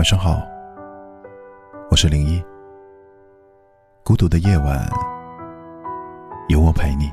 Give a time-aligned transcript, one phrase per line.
[0.00, 0.40] 晚上好，
[1.90, 2.42] 我是零一。
[4.02, 4.88] 孤独的夜晚，
[6.48, 7.12] 有我陪你。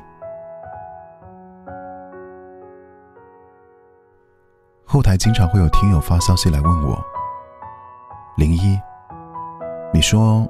[4.86, 6.98] 后台经常会有听友发消息来问我
[8.38, 8.80] ：“零一，
[9.92, 10.48] 你说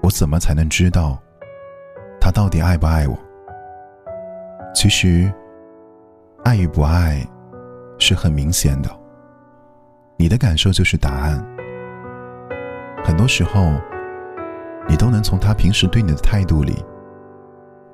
[0.00, 1.18] 我怎么才能知道
[2.20, 3.18] 他到底爱不爱我？”
[4.72, 5.28] 其实，
[6.44, 7.26] 爱与不爱
[7.98, 8.88] 是很明显的，
[10.16, 11.44] 你的感受就是答案。
[13.14, 13.80] 很多时候，
[14.88, 16.84] 你都能从他平时对你的态度里，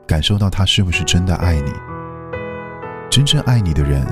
[0.06, 1.70] 感受到他是不是真的爱你。
[3.10, 4.02] 真正爱你的人，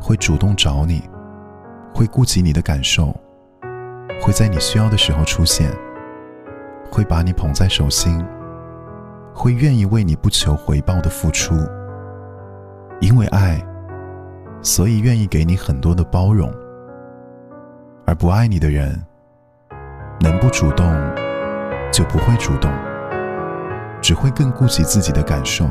[0.00, 1.02] 会主动找你，
[1.92, 3.08] 会顾及你的感受，
[4.22, 5.68] 会在你需要的时候出现，
[6.88, 8.24] 会把你捧在手心，
[9.34, 11.56] 会愿意为你不求回报的付出。
[13.00, 13.60] 因为爱，
[14.62, 16.48] 所以愿意给你很多的包容。
[18.06, 19.04] 而不爱你的人。
[20.24, 20.90] 能不主动，
[21.92, 22.72] 就不会主动，
[24.00, 25.66] 只会更顾及自己的感受。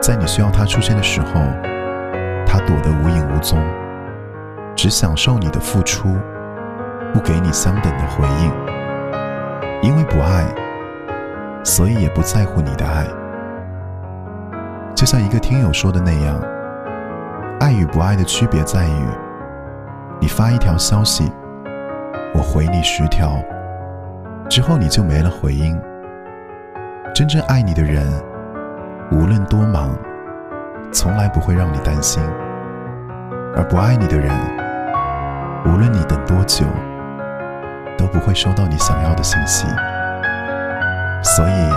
[0.00, 1.40] 在你需要他出现的时候，
[2.46, 3.58] 他躲得无影无踪，
[4.76, 6.16] 只享受你的付出，
[7.12, 8.52] 不给你相等的回应。
[9.82, 10.44] 因为不爱，
[11.64, 13.04] 所以也不在乎你的爱。
[14.94, 16.40] 就像一个听友说的那样，
[17.58, 19.04] 爱与不爱的区别在于，
[20.20, 21.32] 你发一条消息。
[22.40, 23.38] 我回你十条，
[24.48, 25.78] 之后你就没了回音。
[27.14, 28.02] 真正爱你的人，
[29.12, 29.90] 无论多忙，
[30.90, 32.22] 从来不会让你担心；
[33.54, 34.32] 而不爱你的人，
[35.66, 36.64] 无论你等多久，
[37.98, 39.66] 都不会收到你想要的信息。
[41.22, 41.70] 所以，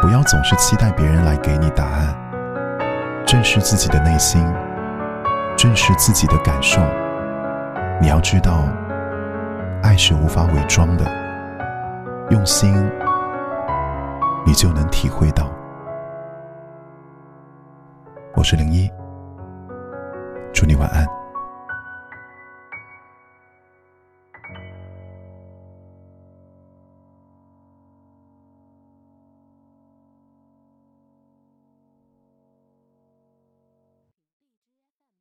[0.00, 2.16] 不要总是期待别人来给你答案，
[3.26, 4.46] 正视自己的内心，
[5.56, 6.80] 正视自己的感受。
[8.00, 8.68] 你要知道。
[9.82, 11.04] 爱是无法伪装的，
[12.30, 12.72] 用心，
[14.46, 15.50] 你就能体会到。
[18.34, 18.90] 我是零一，
[20.52, 21.19] 祝你晚安。